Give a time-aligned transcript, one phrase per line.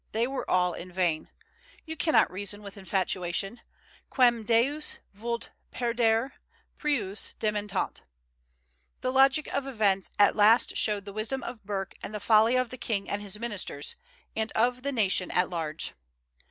[0.13, 1.29] They were all in vain.
[1.85, 3.61] You cannot reason with infatuation,
[4.09, 6.31] Quem deus vult perdere,
[6.79, 8.01] prius dementat.
[9.01, 12.71] The logic of events at last showed the wisdom of Burke and the folly of
[12.71, 13.95] the king and his ministers,
[14.35, 15.93] and of the nation at large.